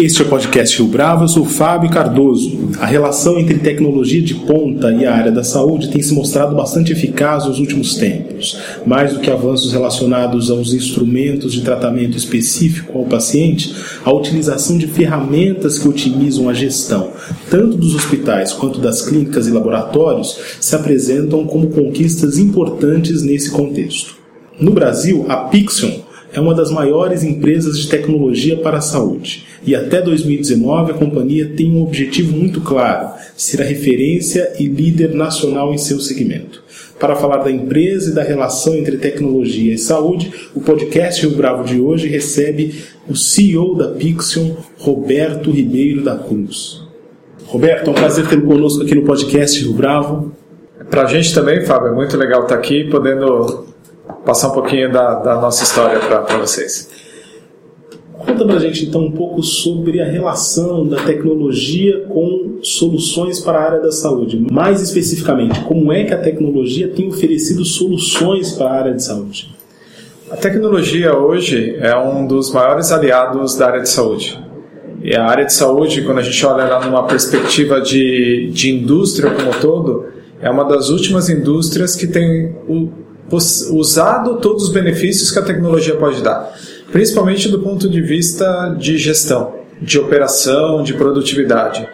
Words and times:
Este 0.00 0.22
é 0.22 0.24
o 0.24 0.28
podcast 0.28 0.78
Rio 0.78 0.86
Bravo, 0.86 1.24
eu 1.24 1.28
sou 1.28 1.44
Fábio 1.44 1.90
Cardoso. 1.90 2.70
A 2.80 2.86
relação 2.86 3.38
entre 3.38 3.58
tecnologia 3.58 4.22
de 4.22 4.34
ponta 4.34 4.90
e 4.90 5.04
a 5.04 5.14
área 5.14 5.30
da 5.30 5.44
saúde 5.44 5.90
tem 5.90 6.00
se 6.00 6.14
mostrado 6.14 6.56
bastante 6.56 6.90
eficaz 6.90 7.44
nos 7.44 7.58
últimos 7.58 7.96
tempos. 7.96 8.58
Mais 8.86 9.12
do 9.12 9.20
que 9.20 9.30
avanços 9.30 9.74
relacionados 9.74 10.50
aos 10.50 10.72
instrumentos 10.72 11.52
de 11.52 11.60
tratamento 11.60 12.16
específico 12.16 12.96
ao 12.96 13.04
paciente, 13.04 13.74
a 14.02 14.10
utilização 14.10 14.78
de 14.78 14.86
ferramentas 14.86 15.78
que 15.78 15.86
otimizam 15.86 16.48
a 16.48 16.54
gestão, 16.54 17.10
tanto 17.50 17.76
dos 17.76 17.94
hospitais 17.94 18.54
quanto 18.54 18.80
das 18.80 19.02
clínicas 19.02 19.48
e 19.48 19.50
laboratórios, 19.50 20.34
se 20.58 20.74
apresentam 20.74 21.44
como 21.44 21.68
conquistas 21.68 22.38
importantes 22.38 23.22
nesse 23.22 23.50
contexto. 23.50 24.14
No 24.58 24.72
Brasil, 24.72 25.26
a 25.28 25.36
Pixion 25.36 26.08
é 26.32 26.40
uma 26.40 26.54
das 26.54 26.70
maiores 26.70 27.22
empresas 27.22 27.78
de 27.78 27.88
tecnologia 27.88 28.56
para 28.56 28.78
a 28.78 28.82
saúde 28.82 29.46
e 29.66 29.74
até 29.74 30.00
2019 30.00 30.92
a 30.92 30.94
companhia 30.94 31.52
tem 31.56 31.70
um 31.70 31.82
objetivo 31.82 32.36
muito 32.36 32.60
claro: 32.60 33.10
ser 33.36 33.60
a 33.60 33.64
referência 33.64 34.52
e 34.58 34.66
líder 34.66 35.14
nacional 35.14 35.72
em 35.72 35.78
seu 35.78 36.00
segmento. 36.00 36.62
Para 36.98 37.16
falar 37.16 37.38
da 37.38 37.50
empresa 37.50 38.10
e 38.10 38.14
da 38.14 38.22
relação 38.22 38.76
entre 38.76 38.98
tecnologia 38.98 39.72
e 39.72 39.78
saúde, 39.78 40.30
o 40.54 40.60
podcast 40.60 41.26
Rio 41.26 41.36
Bravo 41.36 41.64
de 41.64 41.80
hoje 41.80 42.08
recebe 42.08 42.74
o 43.08 43.16
CEO 43.16 43.74
da 43.74 43.88
Pixion, 43.88 44.54
Roberto 44.78 45.50
Ribeiro 45.50 46.02
da 46.02 46.16
Cruz. 46.16 46.82
Roberto, 47.46 47.88
é 47.88 47.90
um 47.90 47.94
prazer 47.94 48.28
tê-lo 48.28 48.42
conosco 48.42 48.82
aqui 48.82 48.94
no 48.94 49.02
podcast 49.02 49.58
Rio 49.58 49.72
Bravo. 49.72 50.32
Para 50.90 51.02
a 51.02 51.06
gente 51.06 51.34
também, 51.34 51.64
Fábio, 51.64 51.88
é 51.88 51.94
muito 51.94 52.16
legal 52.16 52.42
estar 52.42 52.54
aqui 52.54 52.84
podendo 52.84 53.69
passar 54.24 54.48
um 54.48 54.52
pouquinho 54.52 54.92
da, 54.92 55.14
da 55.14 55.34
nossa 55.40 55.62
história 55.62 55.98
para 55.98 56.38
vocês. 56.38 56.88
Conta 58.12 58.44
pra 58.44 58.58
gente 58.58 58.84
então 58.84 59.06
um 59.06 59.12
pouco 59.12 59.42
sobre 59.42 60.00
a 60.00 60.04
relação 60.04 60.86
da 60.86 61.02
tecnologia 61.02 62.04
com 62.06 62.58
soluções 62.62 63.40
para 63.40 63.58
a 63.58 63.62
área 63.62 63.80
da 63.80 63.90
saúde. 63.90 64.46
Mais 64.52 64.82
especificamente, 64.82 65.60
como 65.64 65.90
é 65.90 66.04
que 66.04 66.12
a 66.12 66.18
tecnologia 66.18 66.88
tem 66.88 67.08
oferecido 67.08 67.64
soluções 67.64 68.52
para 68.52 68.66
a 68.66 68.72
área 68.72 68.94
de 68.94 69.02
saúde? 69.02 69.54
A 70.30 70.36
tecnologia 70.36 71.16
hoje 71.16 71.76
é 71.80 71.96
um 71.96 72.26
dos 72.26 72.52
maiores 72.52 72.92
aliados 72.92 73.56
da 73.56 73.66
área 73.66 73.80
de 73.80 73.88
saúde. 73.88 74.38
E 75.02 75.16
a 75.16 75.24
área 75.24 75.46
de 75.46 75.54
saúde, 75.54 76.02
quando 76.02 76.18
a 76.18 76.22
gente 76.22 76.44
olha 76.44 76.64
lá 76.64 76.84
numa 76.84 77.04
perspectiva 77.06 77.80
de, 77.80 78.50
de 78.52 78.70
indústria 78.70 79.30
como 79.30 79.48
um 79.48 79.60
todo, 79.60 80.04
é 80.42 80.50
uma 80.50 80.64
das 80.64 80.90
últimas 80.90 81.30
indústrias 81.30 81.96
que 81.96 82.06
tem 82.06 82.54
usado 83.32 84.38
todos 84.38 84.64
os 84.64 84.72
benefícios 84.72 85.30
que 85.30 85.38
a 85.38 85.42
tecnologia 85.42 85.96
pode 85.96 86.22
dar, 86.22 86.52
principalmente 86.90 87.48
do 87.48 87.60
ponto 87.60 87.88
de 87.88 88.00
vista 88.00 88.74
de 88.78 88.98
gestão, 88.98 89.54
de 89.80 89.98
operação, 89.98 90.82
de 90.82 90.94
produtividade. 90.94 91.88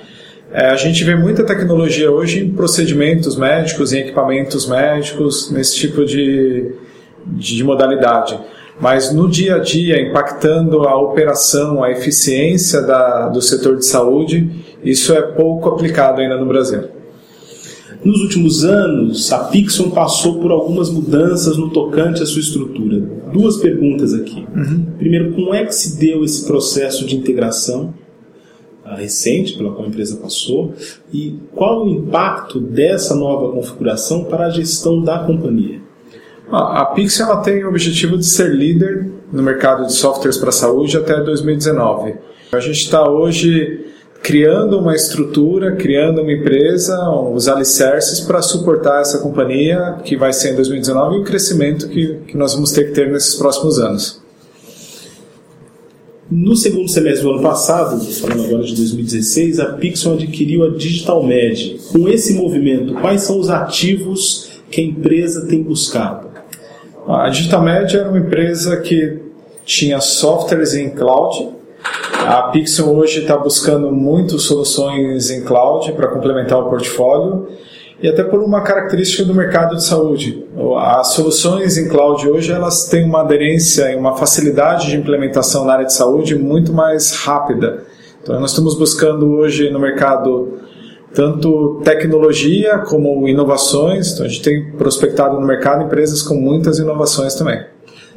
É, 0.52 0.68
a 0.68 0.76
gente 0.76 1.04
vê 1.04 1.14
muita 1.14 1.44
tecnologia 1.44 2.10
hoje 2.10 2.44
em 2.44 2.50
procedimentos 2.50 3.36
médicos, 3.36 3.92
em 3.92 3.98
equipamentos 3.98 4.66
médicos, 4.66 5.50
nesse 5.50 5.76
tipo 5.76 6.04
de, 6.04 6.72
de 7.26 7.62
modalidade. 7.64 8.38
Mas 8.80 9.12
no 9.12 9.28
dia 9.28 9.56
a 9.56 9.58
dia, 9.58 10.00
impactando 10.00 10.82
a 10.86 10.96
operação, 11.00 11.82
a 11.82 11.90
eficiência 11.90 12.82
da, 12.82 13.28
do 13.28 13.40
setor 13.40 13.76
de 13.76 13.86
saúde, 13.86 14.50
isso 14.84 15.12
é 15.14 15.22
pouco 15.22 15.68
aplicado 15.68 16.20
ainda 16.20 16.36
no 16.36 16.46
Brasil. 16.46 16.95
Nos 18.06 18.20
últimos 18.20 18.64
anos, 18.64 19.32
a 19.32 19.38
Pixon 19.46 19.90
passou 19.90 20.38
por 20.38 20.52
algumas 20.52 20.88
mudanças 20.88 21.56
no 21.56 21.70
tocante 21.70 22.22
à 22.22 22.26
sua 22.26 22.40
estrutura. 22.40 23.00
Duas 23.32 23.56
perguntas 23.56 24.14
aqui. 24.14 24.46
Uhum. 24.54 24.86
Primeiro, 24.96 25.32
como 25.32 25.52
é 25.52 25.64
que 25.64 25.74
se 25.74 25.98
deu 25.98 26.22
esse 26.22 26.46
processo 26.46 27.04
de 27.04 27.16
integração 27.16 27.92
recente 28.94 29.56
pela 29.56 29.72
qual 29.72 29.86
a 29.86 29.88
empresa 29.88 30.18
passou 30.18 30.72
e 31.12 31.34
qual 31.52 31.84
o 31.84 31.88
impacto 31.88 32.60
dessa 32.60 33.16
nova 33.16 33.50
configuração 33.50 34.22
para 34.22 34.46
a 34.46 34.50
gestão 34.50 35.02
da 35.02 35.18
companhia? 35.18 35.80
A 36.48 36.84
Pixel 36.84 37.26
ela 37.26 37.42
tem 37.42 37.64
o 37.64 37.68
objetivo 37.68 38.16
de 38.16 38.24
ser 38.24 38.54
líder 38.54 39.10
no 39.32 39.42
mercado 39.42 39.84
de 39.84 39.92
softwares 39.92 40.38
para 40.38 40.50
a 40.50 40.52
saúde 40.52 40.96
até 40.96 41.20
2019. 41.20 42.14
A 42.52 42.60
gente 42.60 42.82
está 42.82 43.10
hoje 43.10 43.84
criando 44.22 44.78
uma 44.78 44.94
estrutura, 44.94 45.76
criando 45.76 46.22
uma 46.22 46.32
empresa, 46.32 46.98
os 47.10 47.48
alicerces 47.48 48.20
para 48.20 48.42
suportar 48.42 49.00
essa 49.00 49.18
companhia 49.18 49.96
que 50.04 50.16
vai 50.16 50.32
ser 50.32 50.52
em 50.52 50.56
2019 50.56 51.16
e 51.16 51.20
o 51.20 51.24
crescimento 51.24 51.88
que, 51.88 52.18
que 52.26 52.36
nós 52.36 52.54
vamos 52.54 52.72
ter 52.72 52.88
que 52.88 52.92
ter 52.92 53.10
nesses 53.10 53.34
próximos 53.34 53.78
anos. 53.78 54.20
No 56.28 56.56
segundo 56.56 56.88
semestre 56.88 57.22
do 57.22 57.34
ano 57.34 57.42
passado, 57.42 58.04
falando 58.14 58.46
agora 58.46 58.64
de 58.64 58.74
2016, 58.74 59.60
a 59.60 59.66
Pixel 59.74 60.14
adquiriu 60.14 60.64
a 60.64 60.70
Digital 60.70 61.22
Med. 61.22 61.78
Com 61.92 62.08
esse 62.08 62.34
movimento, 62.34 62.94
quais 62.94 63.22
são 63.22 63.38
os 63.38 63.48
ativos 63.48 64.50
que 64.68 64.80
a 64.80 64.84
empresa 64.84 65.46
tem 65.46 65.62
buscado? 65.62 66.26
A 67.06 67.28
Digital 67.28 67.62
Med 67.62 67.96
era 67.96 68.08
uma 68.08 68.18
empresa 68.18 68.76
que 68.78 69.20
tinha 69.64 70.00
softwares 70.00 70.74
em 70.74 70.90
cloud, 70.90 71.50
a 72.24 72.42
Pixel 72.50 72.88
hoje 72.96 73.20
está 73.20 73.36
buscando 73.36 73.90
muito 73.90 74.38
soluções 74.38 75.30
em 75.30 75.44
cloud 75.44 75.92
para 75.92 76.08
complementar 76.08 76.58
o 76.58 76.68
portfólio 76.68 77.48
e 78.02 78.08
até 78.08 78.22
por 78.22 78.40
uma 78.40 78.62
característica 78.62 79.24
do 79.24 79.34
mercado 79.34 79.76
de 79.76 79.84
saúde. 79.84 80.44
As 80.78 81.08
soluções 81.08 81.76
em 81.76 81.88
cloud 81.88 82.28
hoje 82.28 82.52
elas 82.52 82.88
têm 82.88 83.04
uma 83.04 83.20
aderência 83.20 83.92
e 83.92 83.96
uma 83.96 84.16
facilidade 84.16 84.88
de 84.88 84.96
implementação 84.96 85.64
na 85.64 85.74
área 85.74 85.86
de 85.86 85.92
saúde 85.92 86.34
muito 86.34 86.72
mais 86.72 87.12
rápida. 87.12 87.84
Então 88.22 88.40
nós 88.40 88.50
estamos 88.50 88.74
buscando 88.78 89.30
hoje 89.32 89.70
no 89.70 89.78
mercado 89.78 90.58
tanto 91.14 91.80
tecnologia 91.82 92.78
como 92.78 93.26
inovações. 93.26 94.12
Então 94.12 94.26
a 94.26 94.28
gente 94.28 94.42
tem 94.42 94.72
prospectado 94.72 95.40
no 95.40 95.46
mercado 95.46 95.84
empresas 95.84 96.22
com 96.22 96.34
muitas 96.34 96.78
inovações 96.78 97.34
também. 97.34 97.64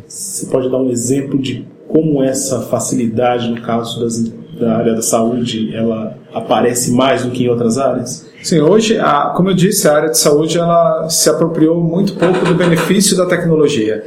Você 0.08 0.48
pode 0.48 0.70
dar 0.70 0.78
um 0.78 0.90
exemplo 0.90 1.38
de 1.38 1.66
como 1.90 2.24
essa 2.24 2.62
facilidade, 2.62 3.50
no 3.50 3.62
caso 3.62 4.00
das, 4.00 4.24
da 4.60 4.78
área 4.78 4.94
da 4.94 5.02
saúde, 5.02 5.76
ela 5.76 6.16
aparece 6.32 6.92
mais 6.92 7.24
do 7.26 7.32
que 7.32 7.44
em 7.44 7.50
outras 7.50 7.78
áreas? 7.78 8.30
Sim, 8.44 8.62
hoje, 8.62 8.98
a, 9.00 9.34
como 9.36 9.50
eu 9.50 9.56
disse, 9.56 9.88
a 9.88 9.96
área 9.96 10.10
de 10.10 10.18
saúde 10.18 10.58
ela 10.58 11.10
se 11.10 11.30
apropriou 11.30 11.84
muito 11.84 12.14
pouco 12.14 12.46
do 12.46 12.54
benefício 12.54 13.18
da 13.18 13.26
tecnologia. 13.26 14.04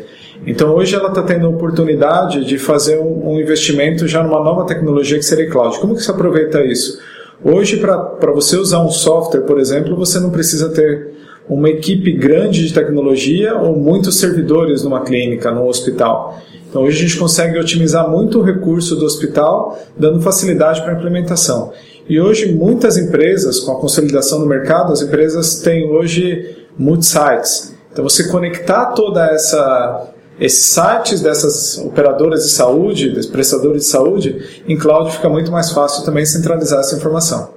Então 0.47 0.75
hoje 0.75 0.95
ela 0.95 1.09
está 1.09 1.23
tendo 1.23 1.47
a 1.47 1.51
oportunidade 1.51 2.45
de 2.45 2.57
fazer 2.57 2.99
um, 2.99 3.33
um, 3.33 3.41
investimento 3.41 4.09
já 4.09 4.23
numa 4.23 4.43
nova 4.43 4.65
tecnologia 4.65 5.19
que 5.19 5.25
seria 5.25 5.51
cloud. 5.51 5.79
Como 5.79 5.95
que 5.95 6.03
se 6.03 6.11
aproveita 6.11 6.65
isso? 6.65 6.99
Hoje, 7.45 7.77
para 7.77 8.33
você 8.33 8.57
usar 8.57 8.85
um 8.85 8.91
software, 8.91 9.43
por 9.43 9.59
exemplo, 9.59 9.97
você 9.97 10.21
não 10.21 10.31
precisa 10.31 10.69
ter 10.71 11.13
uma 11.49 11.69
equipe 11.69 12.13
grande 12.13 12.67
de 12.67 12.73
tecnologia 12.73 13.57
ou 13.57 13.77
muitos 13.77 14.19
servidores 14.19 14.85
numa 14.85 15.01
clínica, 15.01 15.51
num 15.51 15.67
hospital. 15.67 16.41
Então 16.73 16.85
hoje 16.85 17.05
a 17.05 17.07
gente 17.07 17.19
consegue 17.19 17.59
otimizar 17.59 18.11
muito 18.11 18.41
o 18.41 18.43
recurso 18.43 18.97
do 18.97 19.05
hospital, 19.05 19.79
dando 19.95 20.23
facilidade 20.23 20.81
para 20.81 20.93
a 20.93 20.97
implementação. 20.97 21.71
E 22.09 22.19
hoje 22.19 22.51
muitas 22.51 22.97
empresas, 22.97 23.61
com 23.61 23.73
a 23.73 23.79
consolidação 23.79 24.41
do 24.41 24.47
mercado, 24.47 24.91
as 24.91 25.03
empresas 25.03 25.61
têm 25.61 25.91
hoje 25.91 26.57
multi-sites. 26.79 27.75
Então 27.93 28.03
você 28.03 28.27
conectar 28.29 28.87
toda 28.93 29.27
essa 29.27 30.09
esses 30.41 30.65
sites 30.65 31.21
dessas 31.21 31.77
operadoras 31.77 32.45
de 32.45 32.53
saúde, 32.53 33.11
desses 33.11 33.31
prestadores 33.31 33.83
de 33.83 33.89
saúde, 33.89 34.63
em 34.67 34.79
cloud 34.79 35.13
fica 35.13 35.29
muito 35.29 35.53
mais 35.53 35.71
fácil 35.73 36.07
também 36.07 36.25
centralizar 36.25 36.81
essa 36.81 36.97
informação. 36.97 37.51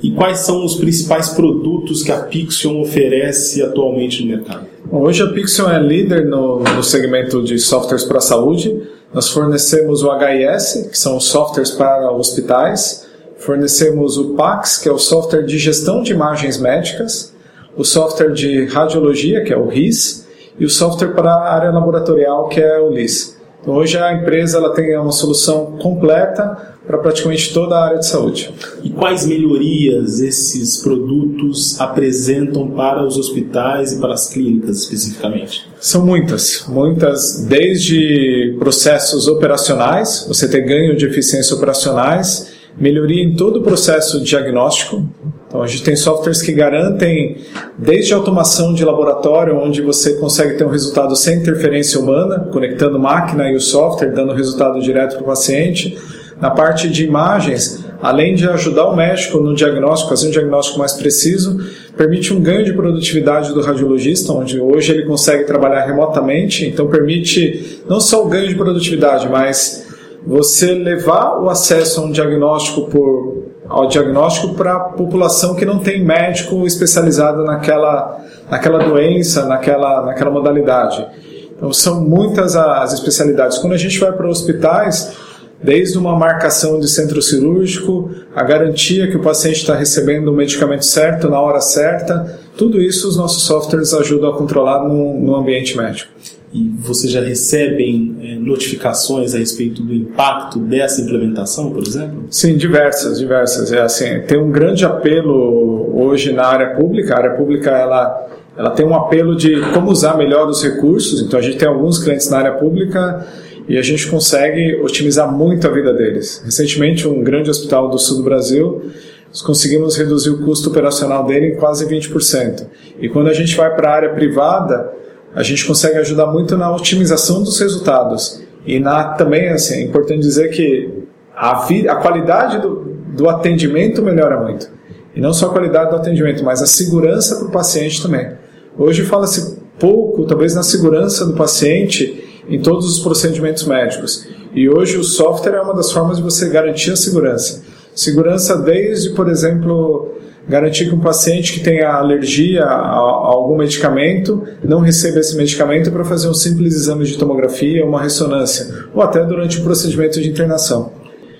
E 0.00 0.12
quais 0.12 0.38
são 0.38 0.64
os 0.64 0.76
principais 0.76 1.30
produtos 1.30 2.04
que 2.04 2.12
a 2.12 2.20
Pixion 2.20 2.80
oferece 2.80 3.60
atualmente 3.60 4.22
no 4.22 4.28
mercado? 4.28 4.69
Hoje 4.88 5.22
a 5.22 5.28
Pixion 5.28 5.68
é 5.68 5.78
líder 5.78 6.26
no, 6.26 6.60
no 6.60 6.82
segmento 6.82 7.42
de 7.42 7.58
softwares 7.58 8.04
para 8.04 8.18
a 8.18 8.22
saúde. 8.22 8.88
Nós 9.12 9.28
fornecemos 9.28 10.02
o 10.02 10.10
HIS, 10.12 10.88
que 10.90 10.98
são 10.98 11.20
softwares 11.20 11.70
para 11.70 12.10
hospitais. 12.10 13.06
Fornecemos 13.36 14.16
o 14.16 14.34
PAX, 14.34 14.78
que 14.78 14.88
é 14.88 14.92
o 14.92 14.98
software 14.98 15.42
de 15.42 15.58
gestão 15.58 16.02
de 16.02 16.12
imagens 16.12 16.58
médicas. 16.58 17.34
O 17.76 17.84
software 17.84 18.32
de 18.32 18.64
radiologia, 18.66 19.44
que 19.44 19.52
é 19.52 19.56
o 19.56 19.68
RIS. 19.68 20.26
E 20.58 20.64
o 20.64 20.70
software 20.70 21.14
para 21.14 21.30
a 21.30 21.54
área 21.54 21.70
laboratorial, 21.70 22.48
que 22.48 22.60
é 22.60 22.80
o 22.80 22.90
LIS. 22.90 23.38
Então, 23.60 23.74
hoje 23.74 23.98
a 23.98 24.12
empresa 24.12 24.58
ela 24.58 24.72
tem 24.74 24.96
uma 24.98 25.12
solução 25.12 25.76
completa 25.80 26.74
para 26.90 26.98
praticamente 26.98 27.54
toda 27.54 27.76
a 27.76 27.84
área 27.84 27.98
de 27.98 28.06
saúde. 28.06 28.52
E 28.82 28.90
quais 28.90 29.24
melhorias 29.24 30.18
esses 30.18 30.78
produtos 30.78 31.80
apresentam 31.80 32.68
para 32.70 33.06
os 33.06 33.16
hospitais 33.16 33.92
e 33.92 34.00
para 34.00 34.12
as 34.12 34.28
clínicas 34.28 34.78
especificamente? 34.78 35.68
São 35.78 36.04
muitas, 36.04 36.64
muitas, 36.68 37.44
desde 37.44 38.56
processos 38.58 39.28
operacionais, 39.28 40.24
você 40.26 40.48
ter 40.48 40.62
ganho 40.62 40.96
de 40.96 41.06
eficiência 41.06 41.54
operacionais, 41.54 42.50
melhoria 42.76 43.22
em 43.22 43.36
todo 43.36 43.60
o 43.60 43.62
processo 43.62 44.20
diagnóstico. 44.20 45.08
Então 45.46 45.62
a 45.62 45.66
gente 45.68 45.84
tem 45.84 45.94
softwares 45.94 46.42
que 46.42 46.52
garantem 46.52 47.36
desde 47.78 48.14
a 48.14 48.16
automação 48.16 48.74
de 48.74 48.84
laboratório, 48.84 49.56
onde 49.56 49.80
você 49.80 50.14
consegue 50.14 50.56
ter 50.56 50.64
um 50.64 50.70
resultado 50.70 51.14
sem 51.14 51.38
interferência 51.38 52.00
humana, 52.00 52.48
conectando 52.52 52.98
máquina 52.98 53.48
e 53.48 53.54
o 53.54 53.60
software, 53.60 54.10
dando 54.10 54.32
resultado 54.32 54.80
direto 54.80 55.14
para 55.14 55.22
o 55.22 55.26
paciente. 55.26 55.96
Na 56.40 56.50
parte 56.50 56.88
de 56.88 57.04
imagens, 57.04 57.84
além 58.00 58.34
de 58.34 58.48
ajudar 58.48 58.86
o 58.86 58.96
médico 58.96 59.38
no 59.38 59.54
diagnóstico, 59.54 60.10
fazer 60.10 60.28
um 60.28 60.30
diagnóstico 60.30 60.78
mais 60.78 60.94
preciso, 60.94 61.58
permite 61.96 62.32
um 62.32 62.40
ganho 62.40 62.64
de 62.64 62.72
produtividade 62.72 63.52
do 63.52 63.60
radiologista, 63.60 64.32
onde 64.32 64.58
hoje 64.58 64.92
ele 64.92 65.04
consegue 65.04 65.44
trabalhar 65.44 65.84
remotamente, 65.84 66.66
então 66.66 66.88
permite 66.88 67.82
não 67.86 68.00
só 68.00 68.24
o 68.24 68.28
ganho 68.28 68.48
de 68.48 68.54
produtividade, 68.54 69.28
mas 69.28 69.86
você 70.26 70.72
levar 70.72 71.38
o 71.38 71.50
acesso 71.50 72.00
a 72.00 72.04
um 72.04 72.10
diagnóstico 72.10 72.88
por, 72.88 73.44
ao 73.68 73.86
diagnóstico 73.86 74.54
para 74.54 74.74
a 74.74 74.80
população 74.80 75.54
que 75.54 75.66
não 75.66 75.78
tem 75.78 76.02
médico 76.02 76.66
especializado 76.66 77.44
naquela, 77.44 78.18
naquela 78.50 78.78
doença, 78.78 79.44
naquela, 79.44 80.06
naquela 80.06 80.30
modalidade. 80.30 81.06
Então 81.54 81.70
são 81.72 82.00
muitas 82.00 82.56
as 82.56 82.94
especialidades. 82.94 83.58
Quando 83.58 83.74
a 83.74 83.78
gente 83.78 83.98
vai 83.98 84.12
para 84.12 84.26
hospitais, 84.26 85.14
desde 85.62 85.98
uma 85.98 86.18
marcação 86.18 86.80
de 86.80 86.88
centro 86.88 87.20
cirúrgico, 87.20 88.10
a 88.34 88.42
garantia 88.42 89.08
que 89.08 89.16
o 89.16 89.22
paciente 89.22 89.56
está 89.56 89.74
recebendo 89.74 90.28
o 90.28 90.32
medicamento 90.32 90.84
certo 90.84 91.28
na 91.28 91.40
hora 91.40 91.60
certa, 91.60 92.40
tudo 92.56 92.80
isso 92.80 93.08
os 93.08 93.16
nossos 93.16 93.42
softwares 93.42 93.92
ajudam 93.92 94.30
a 94.30 94.36
controlar 94.36 94.86
no, 94.86 95.18
no 95.20 95.34
ambiente 95.36 95.76
médico 95.76 96.10
e 96.52 96.68
vocês 96.80 97.12
já 97.12 97.20
recebem 97.20 98.16
é, 98.22 98.34
notificações 98.34 99.34
a 99.34 99.38
respeito 99.38 99.82
do 99.82 99.94
impacto 99.94 100.58
dessa 100.58 101.00
implementação, 101.00 101.70
por 101.70 101.86
exemplo? 101.86 102.24
Sim, 102.28 102.56
diversas, 102.56 103.20
diversas. 103.20 103.72
É 103.72 103.80
assim, 103.80 104.20
tem 104.26 104.36
um 104.36 104.50
grande 104.50 104.84
apelo 104.84 105.96
hoje 105.96 106.32
na 106.32 106.44
área 106.44 106.74
pública. 106.74 107.14
A 107.14 107.18
área 107.18 107.30
pública 107.36 107.70
ela 107.70 108.26
ela 108.56 108.70
tem 108.70 108.84
um 108.84 108.94
apelo 108.94 109.36
de 109.36 109.60
como 109.72 109.90
usar 109.90 110.16
melhor 110.16 110.48
os 110.48 110.62
recursos. 110.62 111.22
Então 111.22 111.38
a 111.38 111.42
gente 111.42 111.56
tem 111.56 111.68
alguns 111.68 112.02
clientes 112.02 112.28
na 112.28 112.38
área 112.38 112.52
pública 112.52 113.26
e 113.70 113.78
a 113.78 113.82
gente 113.82 114.08
consegue 114.08 114.80
otimizar 114.82 115.32
muito 115.32 115.64
a 115.64 115.70
vida 115.70 115.94
deles. 115.94 116.42
Recentemente, 116.44 117.06
um 117.06 117.22
grande 117.22 117.48
hospital 117.48 117.88
do 117.88 118.00
sul 118.00 118.16
do 118.16 118.24
Brasil 118.24 118.90
nós 119.28 119.40
conseguimos 119.42 119.96
reduzir 119.96 120.30
o 120.30 120.44
custo 120.44 120.70
operacional 120.70 121.24
dele 121.24 121.52
em 121.52 121.54
quase 121.54 121.86
20%. 121.86 122.66
E 123.00 123.08
quando 123.08 123.28
a 123.28 123.32
gente 123.32 123.56
vai 123.56 123.72
para 123.76 123.88
a 123.88 123.94
área 123.94 124.08
privada, 124.12 124.92
a 125.32 125.44
gente 125.44 125.64
consegue 125.64 125.98
ajudar 125.98 126.26
muito 126.26 126.56
na 126.56 126.74
otimização 126.74 127.44
dos 127.44 127.60
resultados. 127.60 128.42
E 128.66 128.80
na, 128.80 129.14
também 129.14 129.50
assim, 129.50 129.74
é 129.74 129.82
importante 129.82 130.18
dizer 130.18 130.50
que 130.50 131.04
a, 131.32 131.64
vi, 131.64 131.88
a 131.88 131.94
qualidade 131.94 132.58
do, 132.58 132.92
do 133.14 133.28
atendimento 133.28 134.02
melhora 134.02 134.40
muito. 134.40 134.68
E 135.14 135.20
não 135.20 135.32
só 135.32 135.46
a 135.46 135.50
qualidade 135.50 135.90
do 135.90 135.96
atendimento, 135.96 136.42
mas 136.42 136.60
a 136.60 136.66
segurança 136.66 137.36
para 137.36 137.46
o 137.46 137.52
paciente 137.52 138.02
também. 138.02 138.32
Hoje 138.76 139.04
fala-se 139.04 139.60
pouco, 139.78 140.26
talvez, 140.26 140.56
na 140.56 140.64
segurança 140.64 141.24
do 141.24 141.34
paciente 141.34 142.29
em 142.48 142.60
todos 142.60 142.86
os 142.86 142.98
procedimentos 142.98 143.64
médicos. 143.64 144.26
E 144.54 144.68
hoje 144.68 144.96
o 144.96 145.04
software 145.04 145.54
é 145.54 145.60
uma 145.60 145.74
das 145.74 145.92
formas 145.92 146.16
de 146.16 146.22
você 146.22 146.48
garantir 146.48 146.92
a 146.92 146.96
segurança. 146.96 147.62
Segurança 147.94 148.56
desde, 148.56 149.10
por 149.10 149.28
exemplo, 149.28 150.14
garantir 150.48 150.88
que 150.88 150.94
um 150.94 151.00
paciente 151.00 151.52
que 151.52 151.60
tenha 151.60 151.88
alergia 151.90 152.64
a, 152.64 152.96
algum 152.96 153.56
medicamento 153.56 154.42
não 154.64 154.80
receba 154.80 155.20
esse 155.20 155.36
medicamento 155.36 155.90
para 155.90 156.04
fazer 156.04 156.28
um 156.28 156.34
simples 156.34 156.74
exame 156.74 157.04
de 157.04 157.16
tomografia, 157.16 157.84
uma 157.84 158.02
ressonância, 158.02 158.86
ou 158.94 159.02
até 159.02 159.24
durante 159.24 159.60
o 159.60 159.62
procedimento 159.62 160.20
de 160.20 160.28
internação. 160.28 160.92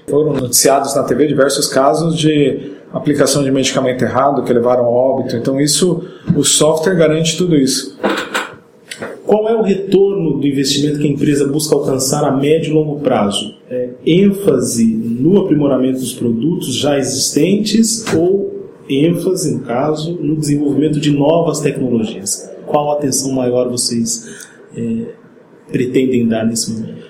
Foram 0.09 0.33
noticiados 0.33 0.95
na 0.95 1.03
TV 1.05 1.27
diversos 1.27 1.69
casos 1.69 2.17
de 2.17 2.73
aplicação 2.93 3.43
de 3.45 3.51
medicamento 3.51 4.03
errado 4.03 4.43
que 4.43 4.53
levaram 4.53 4.85
ao 4.85 4.93
óbito. 4.93 5.37
Então 5.37 5.61
isso, 5.61 6.05
o 6.37 6.43
software 6.43 6.95
garante 6.95 7.37
tudo 7.37 7.57
isso. 7.57 7.97
Qual 9.31 9.49
é 9.49 9.55
o 9.55 9.63
retorno 9.63 10.41
do 10.41 10.45
investimento 10.49 10.99
que 10.99 11.07
a 11.07 11.11
empresa 11.11 11.47
busca 11.47 11.77
alcançar 11.77 12.25
a 12.25 12.37
médio 12.37 12.71
e 12.71 12.75
longo 12.75 12.99
prazo? 12.99 13.55
É 13.71 13.91
ênfase 14.05 14.85
no 14.85 15.39
aprimoramento 15.39 16.01
dos 16.01 16.13
produtos 16.13 16.75
já 16.75 16.99
existentes 16.99 18.05
ou 18.13 18.69
ênfase, 18.89 19.55
no 19.55 19.61
caso, 19.61 20.19
no 20.21 20.35
desenvolvimento 20.35 20.99
de 20.99 21.13
novas 21.13 21.61
tecnologias. 21.61 22.51
Qual 22.67 22.91
atenção 22.91 23.31
maior 23.31 23.71
vocês 23.71 24.49
é, 24.77 25.13
pretendem 25.71 26.27
dar 26.27 26.45
nesse 26.45 26.73
momento? 26.73 27.10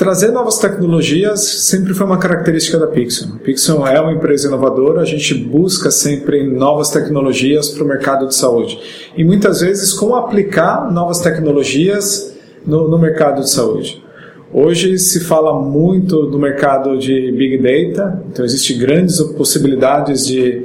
Trazer 0.00 0.32
novas 0.32 0.56
tecnologias 0.56 1.40
sempre 1.40 1.92
foi 1.92 2.06
uma 2.06 2.16
característica 2.16 2.78
da 2.78 2.86
Pixel. 2.86 3.34
A 3.34 3.38
Pixel 3.38 3.86
é 3.86 4.00
uma 4.00 4.14
empresa 4.14 4.48
inovadora, 4.48 5.02
a 5.02 5.04
gente 5.04 5.34
busca 5.34 5.90
sempre 5.90 6.42
novas 6.42 6.88
tecnologias 6.88 7.68
para 7.68 7.84
o 7.84 7.86
mercado 7.86 8.26
de 8.26 8.34
saúde. 8.34 8.80
E 9.14 9.22
muitas 9.22 9.60
vezes 9.60 9.92
como 9.92 10.14
aplicar 10.14 10.90
novas 10.90 11.20
tecnologias 11.20 12.34
no, 12.64 12.88
no 12.88 12.98
mercado 12.98 13.42
de 13.42 13.50
saúde. 13.50 14.02
Hoje 14.50 14.98
se 14.98 15.20
fala 15.20 15.60
muito 15.60 16.24
do 16.28 16.38
mercado 16.38 16.96
de 16.96 17.30
Big 17.32 17.58
Data, 17.58 18.24
então 18.32 18.42
existem 18.42 18.78
grandes 18.78 19.20
possibilidades 19.20 20.26
de 20.26 20.62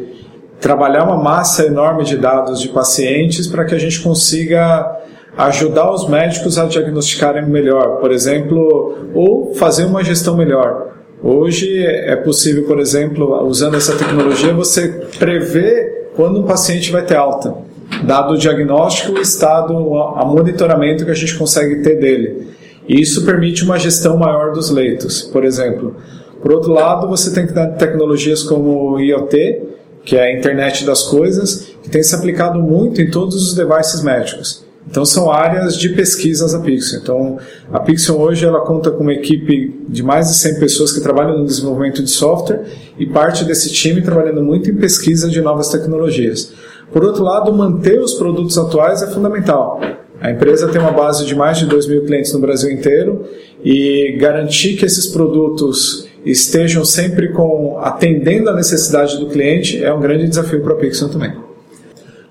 trabalhar 0.62 1.04
uma 1.04 1.22
massa 1.22 1.66
enorme 1.66 2.06
de 2.06 2.16
dados 2.16 2.62
de 2.62 2.70
pacientes 2.70 3.48
para 3.48 3.66
que 3.66 3.76
a 3.76 3.78
gente 3.78 4.00
consiga 4.00 4.98
ajudar 5.38 5.92
os 5.92 6.08
médicos 6.08 6.58
a 6.58 6.66
diagnosticarem 6.66 7.46
melhor, 7.46 8.00
por 8.00 8.12
exemplo, 8.12 9.10
ou 9.14 9.54
fazer 9.56 9.86
uma 9.86 10.04
gestão 10.04 10.36
melhor. 10.36 10.94
Hoje 11.22 11.84
é 11.84 12.16
possível, 12.16 12.66
por 12.66 12.80
exemplo, 12.80 13.46
usando 13.46 13.76
essa 13.76 13.98
tecnologia, 13.98 14.54
você 14.54 14.88
prever 15.18 16.12
quando 16.16 16.42
um 16.42 16.44
paciente 16.44 16.92
vai 16.92 17.04
ter 17.04 17.16
alta, 17.16 17.54
dado 18.04 18.34
o 18.34 18.38
diagnóstico, 18.38 19.14
o 19.14 19.22
estado, 19.22 19.74
a 19.98 20.24
monitoramento 20.24 21.04
que 21.04 21.12
a 21.12 21.16
gente 21.16 21.38
consegue 21.38 21.82
ter 21.82 22.00
dele. 22.00 22.48
E 22.88 23.02
isso 23.02 23.26
permite 23.26 23.64
uma 23.64 23.80
gestão 23.80 24.18
maior 24.18 24.54
dos 24.54 24.70
leitos, 24.70 25.24
por 25.24 25.44
exemplo. 25.44 25.96
Por 26.42 26.54
outro 26.54 26.72
lado, 26.72 27.08
você 27.08 27.34
tem 27.34 27.48
que 27.48 27.54
dar 27.54 27.70
tecnologias 27.70 28.44
como 28.44 28.92
o 28.92 29.00
IoT, 29.00 29.64
que 30.04 30.16
é 30.16 30.26
a 30.26 30.38
internet 30.38 30.86
das 30.86 31.04
coisas, 31.04 31.72
que 31.82 31.90
tem 31.90 32.04
se 32.04 32.14
aplicado 32.14 32.60
muito 32.60 33.02
em 33.02 33.10
todos 33.10 33.36
os 33.36 33.56
devices 33.56 34.04
médicos. 34.04 34.65
Então 34.88 35.04
são 35.04 35.32
áreas 35.32 35.78
de 35.78 35.90
pesquisas 35.90 36.54
da 36.54 36.60
Pixel. 36.60 37.00
Então 37.00 37.38
a 37.72 37.80
Pixel 37.80 38.20
hoje 38.20 38.46
ela 38.46 38.62
conta 38.62 38.92
com 38.92 39.04
uma 39.04 39.14
equipe 39.14 39.82
de 39.90 40.04
mais 40.04 40.28
de 40.30 40.36
100 40.36 40.60
pessoas 40.60 40.92
que 40.92 41.02
trabalham 41.02 41.40
no 41.40 41.46
desenvolvimento 41.46 42.04
de 42.04 42.10
software 42.10 42.64
e 42.98 43.06
parte 43.06 43.44
desse 43.44 43.72
time 43.72 44.02
trabalhando 44.02 44.44
muito 44.44 44.70
em 44.70 44.76
pesquisa 44.76 45.28
de 45.30 45.42
novas 45.42 45.70
tecnologias. 45.70 46.54
Por 46.92 47.04
outro 47.04 47.24
lado, 47.24 47.52
manter 47.52 48.00
os 48.00 48.14
produtos 48.14 48.58
atuais 48.58 49.02
é 49.02 49.08
fundamental. 49.08 49.82
A 50.22 50.32
empresa 50.32 50.70
tem 50.70 50.80
uma 50.80 50.92
base 50.92 51.26
de 51.26 51.36
mais 51.36 51.58
de 51.58 51.66
2 51.66 51.88
mil 51.88 52.06
clientes 52.06 52.32
no 52.32 52.40
Brasil 52.40 52.72
inteiro 52.72 53.26
e 53.64 54.16
garantir 54.20 54.78
que 54.78 54.86
esses 54.86 55.08
produtos 55.08 56.08
estejam 56.26 56.86
sempre 56.86 57.34
com 57.34 57.80
atendendo 57.80 58.50
a 58.50 58.54
necessidade 58.54 59.20
do 59.20 59.28
cliente 59.28 59.84
é 59.84 59.94
um 59.94 60.00
grande 60.00 60.28
desafio 60.28 60.62
para 60.62 60.74
a 60.74 60.78
Pixel 60.78 61.10
também. 61.10 61.34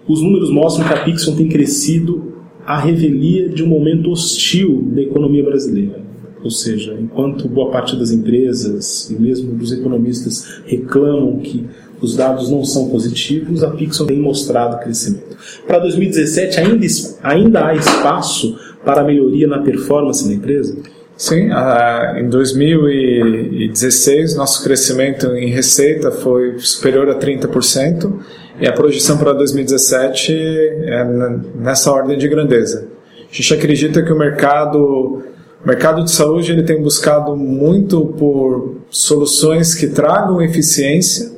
Os 0.08 0.20
números 0.20 0.50
mostram 0.50 0.86
que 0.86 0.94
a 0.94 1.04
Pixel 1.04 1.36
tem 1.36 1.48
crescido 1.48 2.33
à 2.66 2.78
revelia 2.78 3.48
de 3.48 3.62
um 3.62 3.66
momento 3.66 4.10
hostil 4.10 4.82
da 4.92 5.02
economia 5.02 5.44
brasileira. 5.44 6.02
Ou 6.42 6.50
seja, 6.50 6.96
enquanto 7.00 7.48
boa 7.48 7.70
parte 7.70 7.96
das 7.96 8.10
empresas 8.10 9.10
e 9.10 9.14
mesmo 9.14 9.54
dos 9.54 9.72
economistas 9.72 10.60
reclamam 10.66 11.38
que 11.38 11.66
os 12.00 12.16
dados 12.16 12.50
não 12.50 12.64
são 12.64 12.90
positivos, 12.90 13.64
a 13.64 13.70
Pixel 13.70 14.06
tem 14.06 14.20
mostrado 14.20 14.82
crescimento. 14.82 15.36
Para 15.66 15.78
2017, 15.78 16.60
ainda, 16.60 16.86
ainda 17.22 17.66
há 17.66 17.74
espaço 17.74 18.58
para 18.84 19.02
melhoria 19.02 19.46
na 19.46 19.60
performance 19.60 20.28
da 20.28 20.34
empresa? 20.34 20.76
Sim, 21.16 21.48
em 22.18 22.28
2016 22.28 24.36
nosso 24.36 24.64
crescimento 24.64 25.28
em 25.28 25.48
receita 25.48 26.10
foi 26.10 26.58
superior 26.58 27.08
a 27.08 27.18
30% 27.18 28.12
e 28.64 28.66
a 28.66 28.72
projeção 28.72 29.18
para 29.18 29.34
2017 29.34 30.32
é 30.32 31.04
nessa 31.54 31.92
ordem 31.92 32.16
de 32.16 32.26
grandeza. 32.26 32.88
A 33.30 33.34
gente 33.34 33.52
acredita 33.52 34.02
que 34.02 34.10
o 34.10 34.18
mercado, 34.18 35.22
o 35.62 35.66
mercado 35.66 36.02
de 36.02 36.10
saúde 36.10 36.50
ele 36.50 36.62
tem 36.62 36.80
buscado 36.80 37.36
muito 37.36 38.06
por 38.18 38.76
soluções 38.88 39.74
que 39.74 39.88
tragam 39.88 40.40
eficiência 40.40 41.30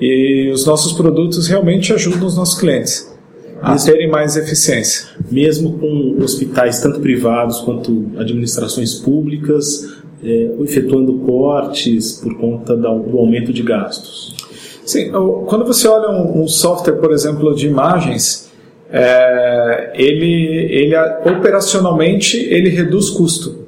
e 0.00 0.50
os 0.50 0.64
nossos 0.64 0.94
produtos 0.94 1.46
realmente 1.46 1.92
ajudam 1.92 2.26
os 2.26 2.38
nossos 2.38 2.58
clientes 2.58 3.14
a 3.60 3.76
terem 3.76 4.10
mais 4.10 4.34
eficiência. 4.34 5.08
Mesmo 5.30 5.78
com 5.78 6.16
hospitais 6.22 6.80
tanto 6.80 7.00
privados 7.00 7.58
quanto 7.60 8.12
administrações 8.16 8.94
públicas 8.94 9.94
é, 10.24 10.52
efetuando 10.60 11.18
cortes 11.18 12.12
por 12.12 12.34
conta 12.38 12.74
do 12.74 13.18
aumento 13.18 13.52
de 13.52 13.62
gastos? 13.62 14.34
Sim, 14.86 15.10
quando 15.46 15.64
você 15.64 15.88
olha 15.88 16.08
um, 16.10 16.46
software, 16.46 16.94
por 16.94 17.10
exemplo, 17.10 17.52
de 17.56 17.66
imagens, 17.66 18.48
é, 18.88 19.90
ele, 19.94 20.68
ele 20.70 20.94
operacionalmente 21.28 22.36
ele 22.36 22.70
reduz 22.70 23.10
custo. 23.10 23.66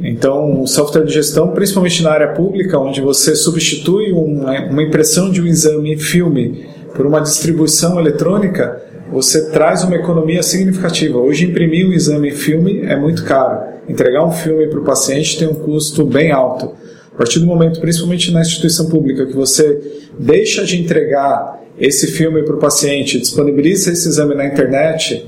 Então, 0.00 0.62
o 0.62 0.66
software 0.66 1.04
de 1.04 1.12
gestão, 1.12 1.48
principalmente 1.48 2.02
na 2.02 2.12
área 2.12 2.28
pública, 2.28 2.78
onde 2.78 3.02
você 3.02 3.36
substitui 3.36 4.10
uma, 4.10 4.70
uma 4.70 4.82
impressão 4.82 5.30
de 5.30 5.42
um 5.42 5.46
exame 5.46 5.92
em 5.92 5.98
filme 5.98 6.66
por 6.94 7.04
uma 7.04 7.20
distribuição 7.20 8.00
eletrônica, 8.00 8.82
você 9.12 9.50
traz 9.50 9.84
uma 9.84 9.96
economia 9.96 10.42
significativa. 10.42 11.18
Hoje, 11.18 11.44
imprimir 11.44 11.86
um 11.86 11.92
exame 11.92 12.30
em 12.30 12.34
filme 12.34 12.80
é 12.86 12.96
muito 12.96 13.22
caro. 13.22 13.60
Entregar 13.86 14.24
um 14.24 14.32
filme 14.32 14.66
para 14.66 14.80
o 14.80 14.84
paciente 14.84 15.38
tem 15.38 15.46
um 15.46 15.54
custo 15.54 16.06
bem 16.06 16.32
alto. 16.32 16.72
A 17.16 17.18
partir 17.18 17.40
do 17.40 17.46
momento, 17.46 17.80
principalmente 17.80 18.30
na 18.30 18.42
instituição 18.42 18.90
pública, 18.90 19.24
que 19.24 19.32
você 19.32 19.80
deixa 20.18 20.62
de 20.66 20.78
entregar 20.78 21.62
esse 21.78 22.08
filme 22.08 22.42
para 22.42 22.54
o 22.54 22.58
paciente, 22.58 23.18
disponibiliza 23.18 23.90
esse 23.90 24.06
exame 24.06 24.34
na 24.34 24.44
internet, 24.44 25.26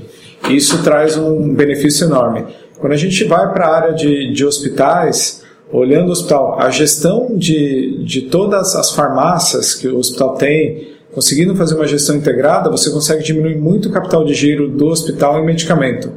isso 0.51 0.83
traz 0.83 1.17
um 1.17 1.51
benefício 1.51 2.05
enorme. 2.05 2.45
Quando 2.77 2.93
a 2.93 2.95
gente 2.95 3.23
vai 3.23 3.51
para 3.51 3.65
a 3.65 3.75
área 3.75 3.93
de, 3.95 4.31
de 4.31 4.45
hospitais, 4.45 5.41
olhando 5.71 6.09
o 6.09 6.11
hospital, 6.11 6.59
a 6.59 6.69
gestão 6.69 7.35
de, 7.35 8.03
de 8.05 8.21
todas 8.21 8.75
as 8.75 8.91
farmácias 8.91 9.73
que 9.73 9.87
o 9.87 9.97
hospital 9.97 10.35
tem, 10.35 10.89
conseguindo 11.11 11.55
fazer 11.55 11.73
uma 11.73 11.87
gestão 11.87 12.15
integrada, 12.15 12.69
você 12.69 12.91
consegue 12.91 13.23
diminuir 13.23 13.57
muito 13.57 13.89
o 13.89 13.91
capital 13.91 14.23
de 14.23 14.35
giro 14.35 14.69
do 14.69 14.85
hospital 14.85 15.39
em 15.41 15.45
medicamento. 15.47 16.11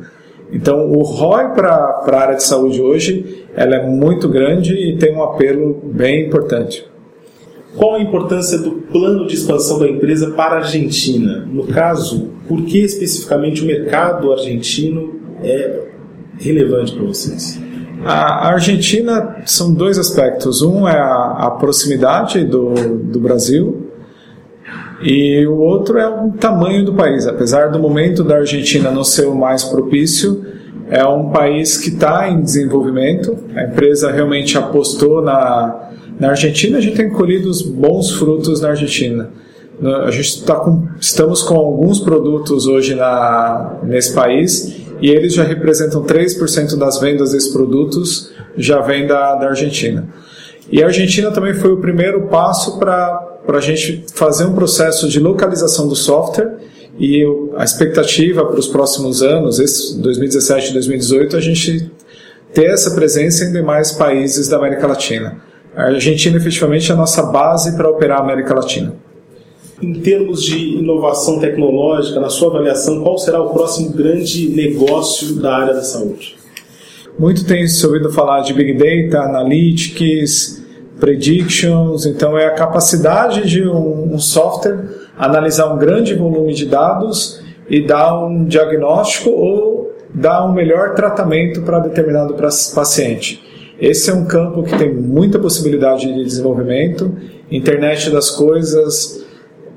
Então, 0.53 0.91
o 0.91 1.03
ROI 1.03 1.55
para 1.55 2.05
a 2.07 2.17
área 2.17 2.37
de 2.37 2.43
saúde 2.43 2.81
hoje 2.81 3.47
ela 3.55 3.77
é 3.77 3.87
muito 3.87 4.29
grande 4.29 4.75
e 4.75 4.97
tem 4.97 5.17
um 5.17 5.23
apelo 5.23 5.81
bem 5.85 6.27
importante. 6.27 6.87
Qual 7.77 7.95
a 7.95 8.01
importância 8.01 8.59
do 8.59 8.73
plano 8.73 9.27
de 9.27 9.35
expansão 9.35 9.79
da 9.79 9.89
empresa 9.89 10.31
para 10.33 10.57
a 10.57 10.59
Argentina? 10.59 11.47
No 11.51 11.67
caso, 11.67 12.31
por 12.47 12.63
que 12.65 12.79
especificamente 12.79 13.63
o 13.63 13.67
mercado 13.67 14.31
argentino 14.31 15.21
é 15.43 15.81
relevante 16.39 16.95
para 16.95 17.05
vocês? 17.05 17.59
A 18.05 18.49
Argentina 18.49 19.43
são 19.47 19.73
dois 19.73 19.97
aspectos. 19.97 20.61
Um 20.61 20.87
é 20.87 20.99
a, 20.99 21.47
a 21.47 21.51
proximidade 21.53 22.45
do, 22.45 22.75
do 22.99 23.21
Brasil 23.21 23.82
e 25.03 25.47
o 25.47 25.57
outro 25.59 25.99
é 25.99 26.09
o 26.09 26.31
tamanho 26.33 26.85
do 26.85 26.95
país. 26.95 27.27
Apesar 27.27 27.71
do 27.71 27.79
momento 27.79 28.23
da 28.23 28.37
Argentina 28.37 28.91
não 28.91 29.05
ser 29.05 29.27
o 29.27 29.35
mais 29.35 29.65
propício, 29.65 30.45
é 30.89 31.05
um 31.07 31.31
país 31.31 31.79
que 31.79 31.89
está 31.89 32.29
em 32.29 32.41
desenvolvimento. 32.41 33.37
A 33.55 33.65
empresa 33.65 34.11
realmente 34.11 34.57
apostou 34.57 35.23
na, 35.23 35.91
na 36.21 36.31
Argentina. 36.31 36.79
A 36.79 36.81
gente 36.81 36.97
tem 36.97 37.11
colhido 37.11 37.51
bons 37.73 38.13
frutos 38.13 38.61
na 38.61 38.69
Argentina. 38.69 39.31
A 40.07 40.11
gente 40.11 40.45
tá 40.45 40.55
com, 40.57 40.87
estamos 41.01 41.43
com 41.43 41.57
alguns 41.57 41.99
produtos 41.99 42.67
hoje 42.67 42.95
na, 42.95 43.79
nesse 43.83 44.15
país 44.15 44.83
e 45.01 45.11
eles 45.11 45.35
já 45.35 45.43
representam 45.43 46.05
3% 46.05 46.77
das 46.77 47.01
vendas 47.01 47.33
desses 47.33 47.53
produtos 47.53 48.31
já 48.57 48.81
vem 48.81 49.07
da, 49.07 49.35
da 49.35 49.49
Argentina. 49.49 50.07
E 50.71 50.83
a 50.83 50.87
Argentina 50.87 51.31
também 51.33 51.55
foi 51.55 51.73
o 51.73 51.79
primeiro 51.79 52.29
passo 52.29 52.79
para 52.79 53.32
a 53.49 53.61
gente 53.61 54.05
fazer 54.15 54.45
um 54.45 54.55
processo 54.55 55.09
de 55.09 55.19
localização 55.19 55.89
do 55.89 55.97
software 55.97 56.57
e 56.99 57.25
a 57.57 57.65
expectativa 57.65 58.45
para 58.45 58.59
os 58.59 58.69
próximos 58.69 59.23
anos, 59.23 59.59
esse 59.59 59.99
2017 60.01 60.71
e 60.71 60.73
2018, 60.75 61.37
a 61.37 61.41
gente 61.41 61.91
ter 62.53 62.67
essa 62.67 62.91
presença 62.95 63.45
em 63.45 63.53
demais 63.53 63.93
países 63.93 64.49
da 64.49 64.59
América 64.59 64.87
Latina. 64.87 65.41
A 65.75 65.85
Argentina 65.85 66.37
efetivamente 66.37 66.91
é 66.91 66.95
a 66.95 66.97
nossa 66.97 67.23
base 67.23 67.77
para 67.77 67.89
operar 67.89 68.19
a 68.19 68.23
América 68.23 68.55
Latina. 68.55 68.95
Em 69.81 69.95
termos 69.95 70.45
de 70.45 70.57
inovação 70.79 71.41
tecnológica, 71.41 72.21
na 72.21 72.29
sua 72.29 72.51
avaliação, 72.51 73.03
qual 73.03 73.19
será 73.19 73.43
o 73.43 73.51
próximo 73.51 73.91
grande 73.91 74.49
negócio 74.51 75.35
da 75.37 75.57
área 75.57 75.75
da 75.75 75.83
saúde? 75.83 76.37
Muito 77.19 77.45
tem 77.45 77.67
se 77.67 77.85
ouvido 77.85 78.11
falar 78.11 78.43
de 78.43 78.53
Big 78.53 78.75
Data, 78.75 79.25
Analytics, 79.25 80.62
Predictions, 81.03 82.07
então 82.07 82.39
é 82.39 82.47
a 82.47 82.53
capacidade 82.53 83.49
de 83.49 83.67
um, 83.67 84.15
um 84.15 84.21
software 84.21 84.85
analisar 85.19 85.75
um 85.75 85.77
grande 85.77 86.15
volume 86.15 86.55
de 86.55 86.65
dados 86.65 87.43
e 87.69 87.85
dar 87.85 88.25
um 88.25 88.45
diagnóstico 88.45 89.31
ou 89.31 89.93
dar 90.15 90.47
um 90.47 90.53
melhor 90.53 90.95
tratamento 90.95 91.63
para 91.63 91.81
determinado 91.81 92.37
paciente. 92.73 93.43
Esse 93.81 94.11
é 94.11 94.15
um 94.15 94.27
campo 94.27 94.63
que 94.63 94.79
tem 94.79 94.95
muita 94.95 95.41
possibilidade 95.41 96.07
de 96.07 96.23
desenvolvimento. 96.23 97.13
Internet 97.51 98.09
das 98.09 98.31
coisas, 98.31 99.25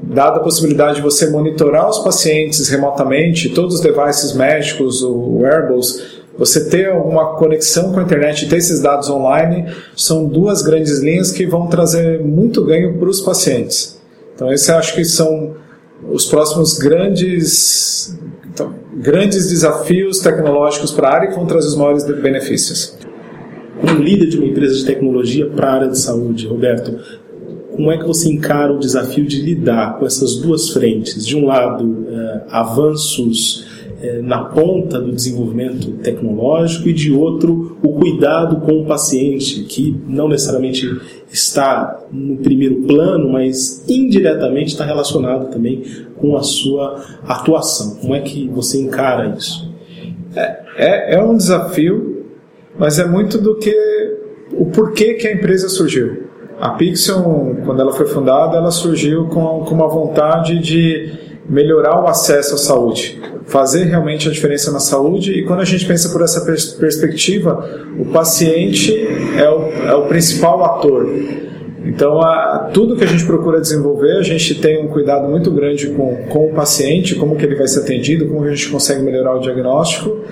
dada 0.03 0.37
a 0.37 0.43
possibilidade 0.43 0.97
de 0.97 1.01
você 1.01 1.31
monitorar 1.31 1.89
os 1.89 1.97
pacientes 1.97 2.69
remotamente, 2.69 3.49
todos 3.49 3.77
os 3.77 3.81
devices 3.81 4.35
médicos, 4.35 5.01
o 5.01 5.39
wearables, 5.39 6.23
você 6.37 6.69
ter 6.69 6.89
alguma 6.89 7.35
conexão 7.35 7.93
com 7.93 7.99
a 7.99 8.03
internet 8.03 8.45
e 8.45 8.49
ter 8.49 8.57
esses 8.57 8.81
dados 8.81 9.09
online, 9.09 9.73
são 9.95 10.25
duas 10.25 10.61
grandes 10.61 10.99
linhas 10.99 11.31
que 11.31 11.45
vão 11.45 11.67
trazer 11.67 12.21
muito 12.21 12.63
ganho 12.65 12.97
para 12.97 13.09
os 13.09 13.21
pacientes. 13.21 13.99
Então, 14.33 14.51
esse 14.51 14.71
acho 14.71 14.93
que 14.93 15.05
são 15.05 15.55
os 16.11 16.25
próximos 16.25 16.77
grandes, 16.77 18.17
então, 18.53 18.73
grandes 18.95 19.49
desafios 19.49 20.19
tecnológicos 20.19 20.91
para 20.91 21.09
a 21.09 21.13
área 21.13 21.27
que 21.29 21.35
vão 21.35 21.45
trazer 21.45 21.67
os 21.67 21.75
maiores 21.75 22.03
benefícios. 22.03 22.97
Como 23.79 24.01
líder 24.01 24.27
de 24.27 24.37
uma 24.37 24.45
empresa 24.45 24.75
de 24.75 24.85
tecnologia 24.85 25.49
para 25.49 25.67
a 25.69 25.73
área 25.73 25.87
de 25.87 25.97
saúde, 25.97 26.47
Roberto, 26.47 26.97
como 27.75 27.91
é 27.91 27.97
que 27.97 28.05
você 28.05 28.29
encara 28.29 28.73
o 28.73 28.79
desafio 28.79 29.25
de 29.25 29.41
lidar 29.41 29.99
com 29.99 30.05
essas 30.05 30.37
duas 30.37 30.69
frentes? 30.69 31.25
De 31.25 31.35
um 31.35 31.45
lado, 31.45 32.07
eh, 32.09 32.41
avanços 32.49 33.64
eh, 34.05 34.21
na 34.21 34.43
ponta 34.43 34.99
do 34.99 35.11
desenvolvimento 35.11 35.93
tecnológico 35.93 36.87
e 36.89 36.93
de 36.93 37.11
outro, 37.11 37.77
o 37.81 37.93
cuidado 37.93 38.61
com 38.61 38.81
o 38.81 38.85
paciente, 38.85 39.63
que 39.63 39.99
não 40.07 40.27
necessariamente 40.27 40.85
está 41.31 41.99
no 42.11 42.37
primeiro 42.37 42.83
plano, 42.83 43.31
mas 43.31 43.83
indiretamente 43.89 44.73
está 44.73 44.85
relacionado 44.85 45.49
também 45.49 45.83
com 46.17 46.37
a 46.37 46.43
sua 46.43 47.01
atuação. 47.27 47.95
Como 47.95 48.13
é 48.13 48.21
que 48.21 48.47
você 48.49 48.79
encara 48.79 49.35
isso? 49.35 49.73
É, 50.35 50.59
é, 50.77 51.15
é 51.15 51.23
um 51.23 51.35
desafio, 51.35 52.25
mas 52.77 52.99
é 52.99 53.05
muito 53.05 53.39
do 53.39 53.55
que 53.55 53.73
o 54.53 54.67
porquê 54.67 55.15
que 55.15 55.27
a 55.27 55.33
empresa 55.33 55.67
surgiu. 55.67 56.25
A 56.59 56.69
Pixion, 56.69 57.55
quando 57.65 57.81
ela 57.81 57.91
foi 57.91 58.05
fundada, 58.05 58.57
ela 58.57 58.71
surgiu 58.71 59.25
com, 59.27 59.65
com 59.65 59.73
uma 59.73 59.87
vontade 59.87 60.59
de 60.59 61.11
melhorar 61.49 62.01
o 62.03 62.07
acesso 62.07 62.55
à 62.55 62.57
saúde, 62.57 63.21
fazer 63.47 63.83
realmente 63.85 64.27
a 64.27 64.31
diferença 64.31 64.71
na 64.71 64.79
saúde. 64.79 65.31
E 65.31 65.43
quando 65.43 65.61
a 65.61 65.65
gente 65.65 65.85
pensa 65.85 66.09
por 66.09 66.21
essa 66.21 66.41
pers 66.41 66.73
perspectiva, 66.73 67.85
o 67.97 68.05
paciente 68.05 68.93
é 69.37 69.49
o, 69.49 69.89
é 69.89 69.95
o 69.95 70.07
principal 70.07 70.63
ator. 70.63 71.07
Então, 71.85 72.19
a, 72.19 72.71
tudo 72.73 72.95
que 72.95 73.03
a 73.03 73.07
gente 73.07 73.25
procura 73.25 73.61
desenvolver, 73.61 74.17
a 74.17 74.23
gente 74.23 74.55
tem 74.55 74.83
um 74.83 74.87
cuidado 74.87 75.27
muito 75.29 75.51
grande 75.51 75.87
com, 75.87 76.15
com 76.29 76.47
o 76.47 76.53
paciente, 76.53 77.13
como 77.15 77.35
que 77.35 77.45
ele 77.45 77.55
vai 77.55 77.67
ser 77.67 77.81
atendido, 77.81 78.27
como 78.27 78.43
a 78.43 78.49
gente 78.49 78.69
consegue 78.69 79.03
melhorar 79.03 79.35
o 79.35 79.39
diagnóstico. 79.39 80.25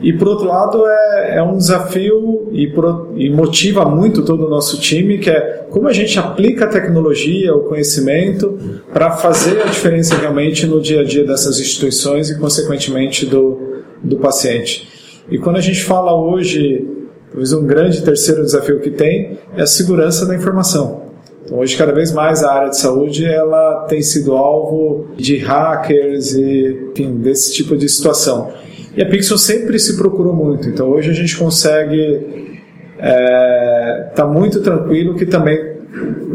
E 0.00 0.12
por 0.12 0.28
outro 0.28 0.46
lado 0.46 0.86
é, 0.86 1.36
é 1.36 1.42
um 1.42 1.56
desafio 1.56 2.48
e, 2.52 2.70
e, 3.16 3.30
motiva 3.30 3.84
muito 3.84 4.22
todo 4.24 4.46
o 4.46 4.50
nosso 4.50 4.78
time, 4.78 5.18
que 5.18 5.30
é 5.30 5.66
como 5.70 5.88
a 5.88 5.92
gente 5.92 6.18
aplica 6.18 6.66
a 6.66 6.68
tecnologia, 6.68 7.54
o 7.54 7.60
conhecimento, 7.60 8.58
para 8.92 9.12
fazer 9.12 9.62
a 9.62 9.66
diferença 9.66 10.14
realmente 10.16 10.66
no 10.66 10.80
dia 10.80 11.00
a 11.00 11.04
dia 11.04 11.24
dessas 11.24 11.58
instituições 11.58 12.30
e, 12.30 12.38
consequentemente, 12.38 13.24
do, 13.24 13.82
do 14.02 14.16
paciente. 14.16 14.86
E 15.30 15.38
quando 15.38 15.56
a 15.56 15.62
gente 15.62 15.82
fala 15.82 16.14
hoje, 16.14 16.86
talvez 17.30 17.52
um 17.52 17.66
grande 17.66 18.02
terceiro 18.02 18.42
desafio 18.42 18.80
que 18.80 18.90
tem 18.90 19.38
é 19.56 19.62
a 19.62 19.66
segurança 19.66 20.26
da 20.26 20.34
informação. 20.34 21.06
Então, 21.44 21.58
hoje, 21.58 21.76
cada 21.76 21.92
vez 21.92 22.12
mais, 22.12 22.42
a 22.42 22.52
área 22.52 22.70
de 22.70 22.78
saúde 22.78 23.24
ela 23.24 23.86
tem 23.88 24.02
sido 24.02 24.36
alvo 24.36 25.06
de 25.16 25.38
hackers 25.38 26.32
e 26.34 26.90
enfim, 26.90 27.16
desse 27.18 27.54
tipo 27.54 27.76
de 27.76 27.88
situação. 27.88 28.52
E 28.96 29.02
a 29.02 29.06
Pixel 29.08 29.36
sempre 29.36 29.78
se 29.78 29.96
procurou 29.96 30.34
muito, 30.34 30.68
então 30.68 30.88
hoje 30.88 31.10
a 31.10 31.14
gente 31.14 31.36
consegue 31.36 32.56
é, 32.98 34.10
tá 34.14 34.26
muito 34.26 34.60
tranquilo 34.62 35.14
que 35.14 35.26
também 35.26 35.76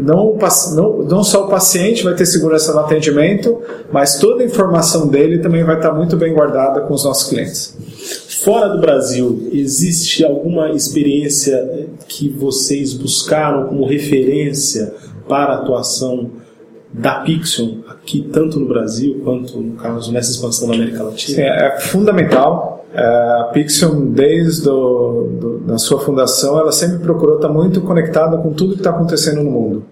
não, 0.02 0.36
não, 0.74 0.98
não 1.02 1.24
só 1.24 1.46
o 1.46 1.48
paciente 1.48 2.02
vai 2.02 2.14
ter 2.14 2.26
segurança 2.26 2.72
no 2.72 2.80
atendimento, 2.80 3.60
mas 3.92 4.18
toda 4.18 4.42
a 4.42 4.46
informação 4.46 5.08
dele 5.08 5.38
também 5.38 5.62
vai 5.64 5.76
estar 5.76 5.92
muito 5.92 6.16
bem 6.16 6.32
guardada 6.32 6.80
com 6.82 6.94
os 6.94 7.04
nossos 7.04 7.28
clientes. 7.28 7.76
Fora 8.44 8.68
do 8.68 8.80
Brasil, 8.80 9.48
existe 9.52 10.24
alguma 10.24 10.70
experiência 10.70 11.88
que 12.08 12.28
vocês 12.28 12.92
buscaram 12.92 13.68
como 13.68 13.86
referência 13.86 14.92
para 15.28 15.52
a 15.52 15.56
atuação 15.58 16.30
da 16.92 17.20
Pixel 17.20 17.78
aqui, 17.88 18.28
tanto 18.32 18.60
no 18.60 18.66
Brasil 18.66 19.20
quanto, 19.24 19.58
no 19.58 19.76
caso, 19.76 20.12
nessa 20.12 20.30
expansão 20.30 20.68
da 20.68 20.74
América 20.74 21.02
Latina? 21.02 21.36
Sim, 21.36 21.42
é 21.42 21.80
fundamental. 21.80 22.84
É, 22.94 23.02
a 23.02 23.50
Pixium, 23.54 24.10
desde 24.10 24.64
do, 24.64 25.28
do, 25.40 25.58
da 25.60 25.78
sua 25.78 25.98
fundação, 26.00 26.58
ela 26.58 26.70
sempre 26.70 26.98
procurou 26.98 27.36
estar 27.36 27.48
muito 27.48 27.80
conectada 27.80 28.36
com 28.36 28.52
tudo 28.52 28.74
que 28.74 28.80
está 28.80 28.90
acontecendo 28.90 29.42
no 29.42 29.50
mundo. 29.50 29.84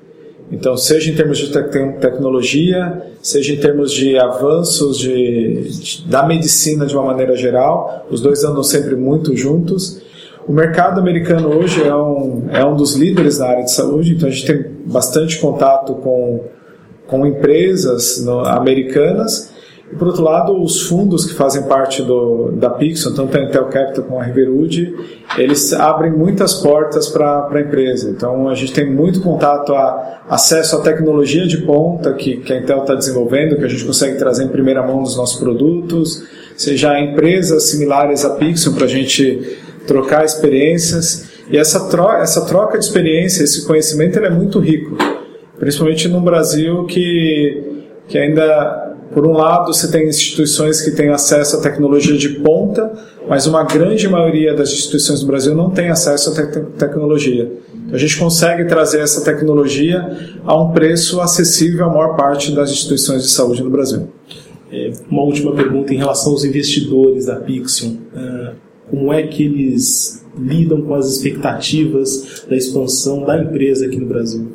Então, 0.53 0.77
seja 0.77 1.11
em 1.11 1.15
termos 1.15 1.39
de 1.39 1.51
te 1.51 1.63
tecnologia, 2.01 3.03
seja 3.23 3.55
em 3.55 3.57
termos 3.57 3.93
de 3.93 4.19
avanços 4.19 4.99
de, 4.99 5.71
de, 5.71 6.07
da 6.09 6.27
medicina 6.27 6.85
de 6.85 6.95
uma 6.95 7.05
maneira 7.05 7.37
geral, 7.37 8.07
os 8.11 8.21
dois 8.21 8.45
andam 8.45 8.63
sempre 8.63 8.97
muito 8.97 9.35
juntos. 9.35 10.03
O 10.47 10.53
mercado 10.53 11.01
americano 11.01 11.57
hoje 11.57 11.83
é 11.83 11.95
um, 11.95 12.49
é 12.51 12.65
um 12.65 12.75
dos 12.75 12.95
líderes 12.95 13.39
na 13.39 13.47
área 13.47 13.65
de 13.65 13.71
saúde, 13.73 14.13
então 14.15 14.29
a 14.29 14.33
gente 14.33 14.45
tem 14.45 14.67
bastante 14.85 15.39
contato 15.39 15.95
com, 15.95 16.45
com 17.11 17.27
empresas 17.27 18.25
no, 18.25 18.41
americanas 18.41 19.51
e, 19.93 19.97
por 19.97 20.07
outro 20.07 20.23
lado, 20.23 20.63
os 20.63 20.83
fundos 20.83 21.27
que 21.27 21.35
fazem 21.35 21.65
parte 21.65 22.03
do, 22.03 22.53
da 22.53 22.71
Pixel, 22.71 23.13
tanto 23.13 23.37
a 23.37 23.41
Intel 23.41 23.65
Capital 23.65 24.05
como 24.05 24.21
a 24.21 24.23
Riverwood, 24.23 24.95
eles 25.37 25.73
abrem 25.73 26.13
muitas 26.13 26.55
portas 26.55 27.09
para 27.09 27.49
a 27.53 27.61
empresa. 27.61 28.09
Então, 28.09 28.49
a 28.49 28.55
gente 28.55 28.73
tem 28.73 28.89
muito 28.89 29.21
contato, 29.21 29.75
a, 29.75 30.23
acesso 30.29 30.77
à 30.77 30.81
tecnologia 30.81 31.47
de 31.47 31.59
ponta 31.59 32.13
que, 32.13 32.37
que 32.37 32.53
a 32.53 32.59
Intel 32.59 32.83
está 32.83 32.95
desenvolvendo, 32.95 33.57
que 33.57 33.65
a 33.65 33.69
gente 33.69 33.85
consegue 33.85 34.17
trazer 34.17 34.45
em 34.45 34.49
primeira 34.49 34.81
mão 34.81 35.03
dos 35.03 35.17
nossos 35.17 35.41
produtos, 35.41 36.23
seja 36.57 36.99
empresas 37.01 37.65
similares 37.71 38.25
à 38.25 38.31
Pixel 38.31 38.75
para 38.75 38.85
a 38.85 38.89
gente 38.89 39.59
trocar 39.89 40.25
experiências. 40.25 41.29
E 41.51 41.59
essa, 41.59 41.89
tro 41.89 42.13
essa 42.13 42.47
troca 42.47 42.79
de 42.79 42.85
experiência, 42.85 43.43
esse 43.43 43.67
conhecimento, 43.67 44.17
ele 44.17 44.27
é 44.27 44.31
muito 44.31 44.61
rico, 44.61 44.97
principalmente 45.61 46.09
no 46.09 46.21
Brasil 46.21 46.85
que, 46.87 47.85
que 48.09 48.19
ainda 48.19 48.91
por 49.13 49.27
um 49.27 49.33
lado, 49.33 49.75
você 49.75 49.91
tem 49.91 50.09
instituições 50.09 50.81
que 50.81 50.93
têm 50.93 51.09
acesso 51.09 51.57
à 51.57 51.61
tecnologia 51.61 52.17
de 52.17 52.29
ponta, 52.29 52.93
mas 53.29 53.45
uma 53.45 53.65
grande 53.65 54.09
maioria 54.09 54.55
das 54.55 54.71
instituições 54.71 55.21
do 55.21 55.27
Brasil 55.27 55.55
não 55.55 55.71
tem 55.71 55.89
acesso 55.89 56.31
à 56.31 56.35
te 56.35 56.61
tecnologia. 56.79 57.51
A 57.93 57.99
gente 57.99 58.17
consegue 58.17 58.67
trazer 58.67 59.01
essa 59.01 59.25
tecnologia 59.25 60.39
a 60.45 60.61
um 60.61 60.71
preço 60.71 61.21
acessível 61.21 61.87
à 61.87 61.89
maior 61.89 62.17
parte 62.17 62.53
das 62.53 62.71
instituições 62.71 63.25
de 63.25 63.31
saúde 63.31 63.65
no 63.65 63.71
Brasil. 63.71 64.09
É, 64.71 64.93
uma 65.11 65.23
última 65.23 65.53
pergunta 65.57 65.93
em 65.93 65.97
relação 65.97 66.31
aos 66.31 66.45
investidores 66.45 67.27
da 67.27 67.35
Pixion. 67.35 67.95
Uh, 68.15 68.55
como 68.89 69.13
é 69.13 69.25
que 69.25 69.45
eles 69.45 70.25
lidam 70.39 70.83
com 70.83 70.95
as 70.95 71.09
expectativas 71.11 72.45
da 72.49 72.57
expansão 72.57 73.25
da 73.25 73.43
empresa 73.43 73.87
aqui 73.87 73.99
no 73.99 74.07
Brasil? 74.07 74.53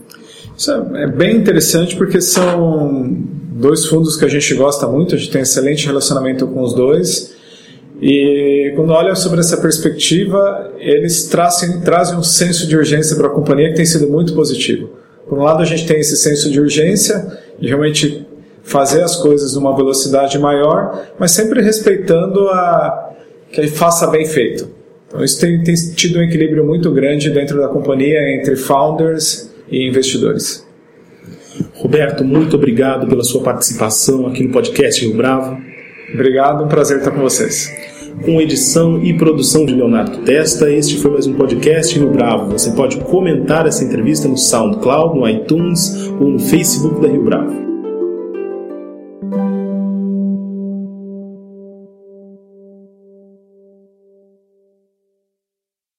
Isso 0.58 0.72
é, 0.72 1.04
é 1.04 1.08
bem 1.08 1.38
interessante 1.38 1.96
porque 1.96 2.22
são 2.22 3.18
dois 3.56 3.86
fundos 3.86 4.16
que 4.18 4.26
a 4.26 4.28
gente 4.28 4.54
gosta 4.54 4.88
muito, 4.88 5.16
a 5.16 5.18
gente 5.18 5.32
tem 5.32 5.42
excelente 5.42 5.86
relacionamento 5.86 6.48
com 6.48 6.62
os 6.62 6.74
dois. 6.74 7.36
E 8.02 8.74
quando 8.76 8.92
olha 8.92 9.16
sobre 9.16 9.40
essa 9.40 9.58
perspectiva, 9.58 10.74
eles 10.78 11.26
trazem, 11.26 11.80
trazem 11.82 12.18
um 12.18 12.24
senso 12.24 12.68
de 12.68 12.76
urgência 12.76 13.16
para 13.16 13.28
a 13.28 13.30
companhia 13.30 13.70
que 13.70 13.76
tem 13.76 13.86
sido 13.86 14.08
muito 14.08 14.34
positivo. 14.34 14.90
Por 15.28 15.40
um 15.40 15.44
lado, 15.44 15.62
a 15.62 15.66
gente 15.66 15.88
tem 15.88 16.00
esse 16.00 16.18
senso 16.18 16.52
de 16.52 16.60
urgência, 16.60 17.26
de 17.58 17.68
realmente 17.68 18.28
fazer 18.64 19.02
as 19.02 19.16
coisas 19.16 19.56
numa 19.56 19.76
velocidade 19.76 20.38
maior, 20.38 21.08
mas 21.18 21.32
sempre 21.32 21.62
respeitando 21.62 22.48
a 22.50 23.14
que 23.52 23.68
faça 23.68 24.08
bem 24.08 24.26
feito. 24.26 24.68
Então, 25.08 25.24
isso 25.24 25.40
tem, 25.40 25.64
tem 25.64 25.76
tido 25.96 26.20
um 26.20 26.22
equilíbrio 26.22 26.66
muito 26.66 26.92
grande 26.92 27.30
dentro 27.30 27.58
da 27.60 27.70
companhia 27.70 28.36
entre 28.36 28.56
founders 28.58 29.50
e 29.70 29.88
investidores. 29.88 30.66
Roberto, 31.76 32.24
muito 32.24 32.56
obrigado 32.56 33.08
pela 33.08 33.24
sua 33.24 33.42
participação 33.42 34.28
aqui 34.28 34.44
no 34.44 34.52
podcast 34.52 35.06
Rio 35.06 35.16
Bravo. 35.16 35.58
Obrigado, 36.14 36.64
um 36.64 36.68
prazer 36.68 36.98
estar 36.98 37.12
com 37.12 37.22
vocês. 37.22 37.72
Com 38.24 38.40
edição 38.40 39.04
e 39.04 39.14
produção 39.18 39.66
de 39.66 39.74
Leonardo 39.74 40.20
Testa, 40.20 40.72
este 40.72 40.98
foi 40.98 41.12
mais 41.12 41.28
um 41.28 41.34
podcast 41.34 41.98
Rio 41.98 42.12
Bravo. 42.12 42.52
Você 42.52 42.72
pode 42.72 42.98
comentar 43.02 43.68
essa 43.68 43.84
entrevista 43.84 44.28
no 44.28 44.38
SoundCloud, 44.38 45.20
no 45.20 45.28
iTunes 45.28 46.08
ou 46.20 46.30
no 46.30 46.40
Facebook 46.40 47.02
da 47.02 47.08
Rio 47.08 47.24
Bravo. 47.24 47.65